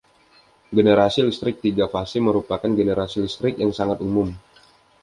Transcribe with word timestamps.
Generasi 0.79 1.21
listrik 1.27 1.55
tiga 1.65 1.85
fase 1.95 2.17
merupakan 2.27 2.71
generasi 2.79 3.17
listrik 3.25 3.55
yang 3.63 3.69
sangat 3.79 3.97
umum. 4.05 4.29